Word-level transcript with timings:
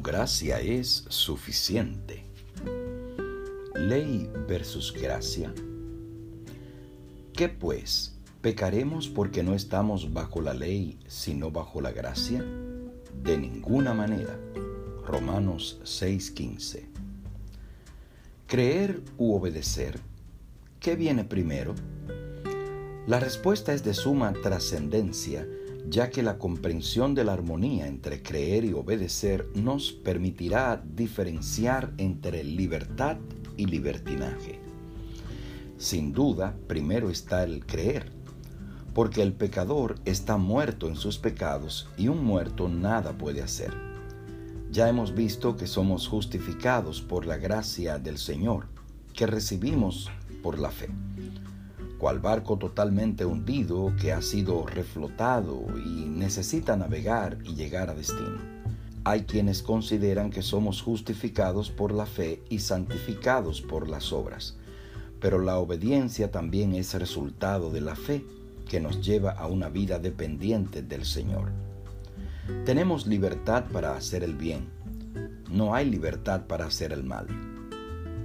gracia 0.00 0.60
es 0.60 1.04
suficiente. 1.08 2.24
Ley 3.74 4.30
versus 4.48 4.92
gracia. 4.92 5.52
¿Qué 7.32 7.48
pues? 7.48 8.14
¿Pecaremos 8.40 9.08
porque 9.08 9.42
no 9.42 9.54
estamos 9.54 10.12
bajo 10.12 10.40
la 10.40 10.54
ley, 10.54 10.98
sino 11.06 11.50
bajo 11.50 11.80
la 11.80 11.90
gracia? 11.90 12.44
De 13.22 13.36
ninguna 13.36 13.92
manera. 13.92 14.38
Romanos 15.06 15.80
6:15. 15.84 16.86
¿Creer 18.46 19.02
u 19.18 19.34
obedecer? 19.34 19.98
¿Qué 20.78 20.96
viene 20.96 21.24
primero? 21.24 21.74
La 23.06 23.18
respuesta 23.18 23.74
es 23.74 23.82
de 23.82 23.94
suma 23.94 24.32
trascendencia 24.32 25.46
ya 25.88 26.10
que 26.10 26.22
la 26.22 26.38
comprensión 26.38 27.14
de 27.14 27.24
la 27.24 27.32
armonía 27.32 27.86
entre 27.86 28.22
creer 28.22 28.64
y 28.64 28.72
obedecer 28.72 29.48
nos 29.54 29.92
permitirá 29.92 30.82
diferenciar 30.84 31.92
entre 31.98 32.44
libertad 32.44 33.16
y 33.56 33.66
libertinaje. 33.66 34.60
Sin 35.76 36.12
duda, 36.12 36.56
primero 36.68 37.10
está 37.10 37.42
el 37.42 37.66
creer, 37.66 38.12
porque 38.94 39.22
el 39.22 39.32
pecador 39.32 39.96
está 40.04 40.36
muerto 40.36 40.88
en 40.88 40.96
sus 40.96 41.18
pecados 41.18 41.88
y 41.96 42.08
un 42.08 42.24
muerto 42.24 42.68
nada 42.68 43.18
puede 43.18 43.42
hacer. 43.42 43.72
Ya 44.70 44.88
hemos 44.88 45.14
visto 45.14 45.56
que 45.56 45.66
somos 45.66 46.08
justificados 46.08 47.02
por 47.02 47.26
la 47.26 47.36
gracia 47.36 47.98
del 47.98 48.16
Señor, 48.16 48.68
que 49.12 49.26
recibimos 49.26 50.10
por 50.42 50.58
la 50.58 50.70
fe 50.70 50.88
cual 52.02 52.18
barco 52.18 52.58
totalmente 52.58 53.24
hundido 53.24 53.94
que 54.00 54.12
ha 54.12 54.20
sido 54.22 54.66
reflotado 54.66 55.64
y 55.78 56.06
necesita 56.06 56.76
navegar 56.76 57.38
y 57.44 57.54
llegar 57.54 57.90
a 57.90 57.94
destino. 57.94 58.40
Hay 59.04 59.22
quienes 59.22 59.62
consideran 59.62 60.30
que 60.30 60.42
somos 60.42 60.82
justificados 60.82 61.70
por 61.70 61.92
la 61.92 62.06
fe 62.06 62.42
y 62.48 62.58
santificados 62.58 63.62
por 63.62 63.88
las 63.88 64.12
obras, 64.12 64.56
pero 65.20 65.38
la 65.38 65.58
obediencia 65.58 66.32
también 66.32 66.74
es 66.74 66.92
resultado 66.94 67.70
de 67.70 67.82
la 67.82 67.94
fe 67.94 68.24
que 68.68 68.80
nos 68.80 69.00
lleva 69.00 69.30
a 69.30 69.46
una 69.46 69.68
vida 69.68 70.00
dependiente 70.00 70.82
del 70.82 71.04
Señor. 71.04 71.52
Tenemos 72.64 73.06
libertad 73.06 73.66
para 73.72 73.94
hacer 73.94 74.24
el 74.24 74.34
bien, 74.34 74.66
no 75.52 75.72
hay 75.72 75.88
libertad 75.88 76.46
para 76.48 76.66
hacer 76.66 76.92
el 76.92 77.04
mal. 77.04 77.51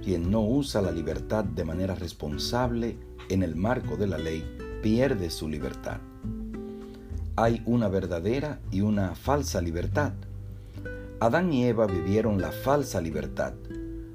Quien 0.02 0.30
no 0.30 0.42
usa 0.42 0.80
la 0.80 0.92
libertad 0.92 1.44
de 1.44 1.64
manera 1.64 1.94
responsable 1.94 2.96
en 3.28 3.42
el 3.42 3.56
marco 3.56 3.96
de 3.96 4.06
la 4.06 4.18
ley 4.18 4.44
pierde 4.82 5.30
su 5.30 5.48
libertad. 5.48 5.98
Hay 7.36 7.62
una 7.66 7.88
verdadera 7.88 8.60
y 8.70 8.80
una 8.80 9.14
falsa 9.14 9.60
libertad. 9.60 10.12
Adán 11.20 11.52
y 11.52 11.64
Eva 11.64 11.86
vivieron 11.86 12.40
la 12.40 12.52
falsa 12.52 13.00
libertad. 13.00 13.54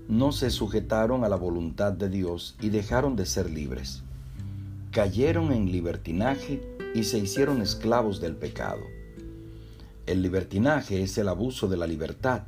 No 0.08 0.32
se 0.32 0.50
sujetaron 0.50 1.24
a 1.24 1.30
la 1.30 1.36
voluntad 1.36 1.94
de 1.94 2.10
Dios 2.10 2.56
y 2.62 2.70
dejaron 2.70 3.16
de 3.16 3.26
ser 3.26 3.50
libres. 3.50 4.04
Cayeron 4.92 5.52
en 5.52 5.72
libertinaje 5.72 6.62
y 6.94 7.04
se 7.04 7.20
hicieron 7.20 7.62
esclavos 7.62 8.22
del 8.22 8.36
pecado. 8.36 8.82
El 10.06 10.22
libertinaje 10.22 11.02
es 11.02 11.18
el 11.18 11.30
abuso 11.30 11.68
de 11.68 11.78
la 11.78 11.88
libertad 11.88 12.44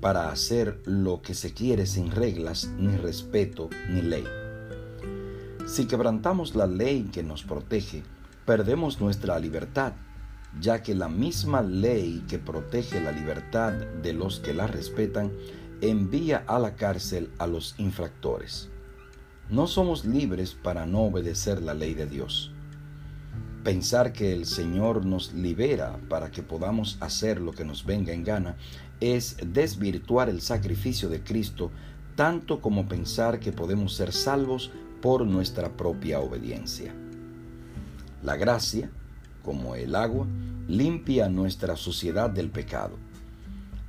para 0.00 0.30
hacer 0.30 0.80
lo 0.84 1.22
que 1.22 1.34
se 1.34 1.52
quiere 1.52 1.86
sin 1.86 2.10
reglas, 2.10 2.70
ni 2.78 2.96
respeto, 2.96 3.68
ni 3.90 4.02
ley. 4.02 4.24
Si 5.66 5.86
quebrantamos 5.86 6.54
la 6.54 6.66
ley 6.66 7.10
que 7.12 7.22
nos 7.22 7.42
protege, 7.42 8.02
perdemos 8.46 9.00
nuestra 9.00 9.38
libertad, 9.38 9.92
ya 10.60 10.82
que 10.82 10.94
la 10.94 11.08
misma 11.08 11.62
ley 11.62 12.24
que 12.28 12.38
protege 12.38 13.00
la 13.00 13.12
libertad 13.12 13.72
de 13.72 14.12
los 14.12 14.40
que 14.40 14.54
la 14.54 14.66
respetan 14.66 15.32
envía 15.80 16.44
a 16.46 16.58
la 16.58 16.74
cárcel 16.74 17.30
a 17.38 17.46
los 17.46 17.74
infractores. 17.78 18.68
No 19.50 19.66
somos 19.66 20.04
libres 20.04 20.54
para 20.54 20.86
no 20.86 21.02
obedecer 21.02 21.62
la 21.62 21.74
ley 21.74 21.94
de 21.94 22.06
Dios. 22.06 22.52
Pensar 23.68 24.14
que 24.14 24.32
el 24.32 24.46
Señor 24.46 25.04
nos 25.04 25.34
libera 25.34 26.00
para 26.08 26.30
que 26.30 26.42
podamos 26.42 26.96
hacer 27.00 27.38
lo 27.38 27.52
que 27.52 27.66
nos 27.66 27.84
venga 27.84 28.14
en 28.14 28.24
gana 28.24 28.56
es 28.98 29.36
desvirtuar 29.44 30.30
el 30.30 30.40
sacrificio 30.40 31.10
de 31.10 31.22
Cristo 31.22 31.70
tanto 32.16 32.62
como 32.62 32.88
pensar 32.88 33.40
que 33.40 33.52
podemos 33.52 33.92
ser 33.92 34.14
salvos 34.14 34.70
por 35.02 35.26
nuestra 35.26 35.76
propia 35.76 36.18
obediencia. 36.18 36.94
La 38.22 38.36
gracia, 38.36 38.90
como 39.44 39.74
el 39.74 39.96
agua, 39.96 40.26
limpia 40.66 41.28
nuestra 41.28 41.76
suciedad 41.76 42.30
del 42.30 42.48
pecado. 42.48 42.96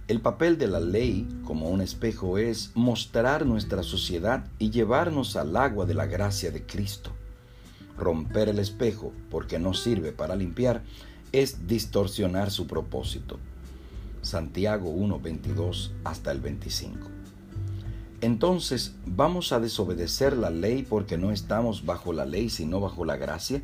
El 0.09 0.19
papel 0.19 0.57
de 0.57 0.67
la 0.67 0.81
ley 0.81 1.25
como 1.45 1.69
un 1.69 1.79
espejo 1.79 2.37
es 2.37 2.73
mostrar 2.75 3.45
nuestra 3.45 3.83
suciedad 3.83 4.45
y 4.59 4.71
llevarnos 4.71 5.37
al 5.37 5.55
agua 5.55 5.85
de 5.85 5.93
la 5.93 6.05
gracia 6.05 6.51
de 6.51 6.65
Cristo. 6.65 7.13
Romper 7.99 8.49
el 8.49 8.59
espejo 8.59 9.11
porque 9.29 9.59
no 9.59 9.73
sirve 9.73 10.11
para 10.11 10.35
limpiar 10.35 10.83
es 11.31 11.67
distorsionar 11.67 12.49
su 12.49 12.65
propósito. 12.65 13.37
Santiago 14.21 14.89
1, 14.89 15.19
22 15.19 15.91
hasta 16.03 16.31
el 16.31 16.39
25. 16.39 16.97
Entonces, 18.21 18.95
¿vamos 19.05 19.51
a 19.53 19.59
desobedecer 19.59 20.35
la 20.35 20.49
ley 20.49 20.83
porque 20.83 21.17
no 21.17 21.31
estamos 21.31 21.85
bajo 21.85 22.11
la 22.11 22.25
ley 22.25 22.49
sino 22.49 22.79
bajo 22.79 23.05
la 23.05 23.15
gracia? 23.15 23.61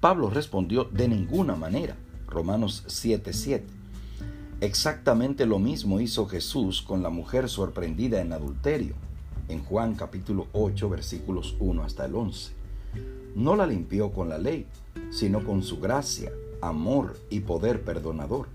Pablo 0.00 0.30
respondió 0.30 0.84
de 0.84 1.08
ninguna 1.08 1.56
manera. 1.56 1.96
Romanos 2.26 2.84
7:7. 2.86 3.64
Exactamente 4.60 5.46
lo 5.46 5.58
mismo 5.58 6.00
hizo 6.00 6.26
Jesús 6.26 6.82
con 6.82 7.02
la 7.02 7.10
mujer 7.10 7.48
sorprendida 7.48 8.20
en 8.20 8.32
adulterio, 8.32 8.94
en 9.48 9.62
Juan 9.62 9.94
capítulo 9.94 10.48
8 10.52 10.88
versículos 10.88 11.56
1 11.60 11.82
hasta 11.82 12.06
el 12.06 12.14
11. 12.14 12.57
No 13.34 13.56
la 13.56 13.66
limpió 13.66 14.12
con 14.12 14.28
la 14.28 14.38
ley, 14.38 14.66
sino 15.10 15.44
con 15.44 15.62
su 15.62 15.78
gracia, 15.80 16.32
amor 16.60 17.16
y 17.30 17.40
poder 17.40 17.82
perdonador 17.82 18.48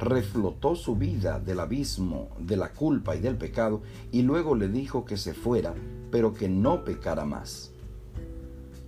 reflotó 0.00 0.76
su 0.76 0.96
vida 0.96 1.40
del 1.40 1.60
abismo 1.60 2.28
de 2.38 2.56
la 2.56 2.72
culpa 2.72 3.16
y 3.16 3.20
del 3.20 3.36
pecado 3.36 3.82
y 4.12 4.22
luego 4.22 4.54
le 4.54 4.68
dijo 4.68 5.04
que 5.04 5.16
se 5.16 5.34
fuera, 5.34 5.74
pero 6.10 6.34
que 6.34 6.48
no 6.48 6.84
pecara 6.84 7.24
más. 7.24 7.72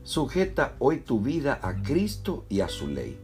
Sujeta 0.02 0.76
hoy 0.78 1.00
tu 1.00 1.20
vida 1.20 1.58
a 1.62 1.82
Cristo 1.82 2.44
y 2.48 2.60
a 2.60 2.68
su 2.68 2.88
ley. 2.88 3.18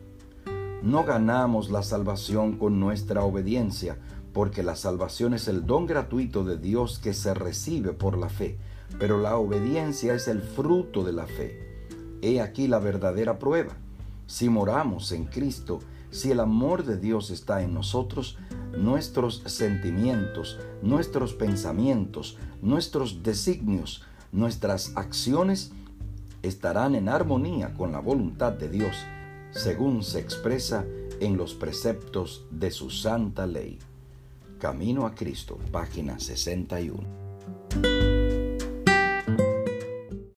No 0.82 1.04
ganamos 1.04 1.70
la 1.70 1.82
salvación 1.82 2.58
con 2.58 2.78
nuestra 2.78 3.24
obediencia, 3.24 3.98
porque 4.32 4.62
la 4.62 4.76
salvación 4.76 5.32
es 5.32 5.48
el 5.48 5.64
don 5.64 5.86
gratuito 5.86 6.44
de 6.44 6.58
Dios 6.58 6.98
que 6.98 7.14
se 7.14 7.32
recibe 7.32 7.92
por 7.92 8.18
la 8.18 8.28
fe, 8.28 8.58
pero 8.98 9.18
la 9.18 9.36
obediencia 9.36 10.14
es 10.14 10.28
el 10.28 10.42
fruto 10.42 11.02
de 11.02 11.12
la 11.12 11.26
fe. 11.26 11.65
He 12.22 12.40
aquí 12.40 12.68
la 12.68 12.78
verdadera 12.78 13.38
prueba. 13.38 13.76
Si 14.26 14.48
moramos 14.48 15.12
en 15.12 15.24
Cristo, 15.24 15.80
si 16.10 16.30
el 16.30 16.40
amor 16.40 16.84
de 16.84 16.96
Dios 16.96 17.30
está 17.30 17.62
en 17.62 17.74
nosotros, 17.74 18.38
nuestros 18.76 19.42
sentimientos, 19.46 20.58
nuestros 20.82 21.34
pensamientos, 21.34 22.38
nuestros 22.62 23.22
designios, 23.22 24.02
nuestras 24.32 24.96
acciones 24.96 25.72
estarán 26.42 26.94
en 26.94 27.08
armonía 27.08 27.74
con 27.74 27.92
la 27.92 28.00
voluntad 28.00 28.52
de 28.52 28.68
Dios, 28.68 28.96
según 29.50 30.02
se 30.02 30.20
expresa 30.20 30.84
en 31.20 31.36
los 31.36 31.54
preceptos 31.54 32.46
de 32.50 32.70
su 32.70 32.90
santa 32.90 33.46
ley. 33.46 33.78
Camino 34.58 35.06
a 35.06 35.14
Cristo, 35.14 35.58
página 35.70 36.18
61. 36.18 38.05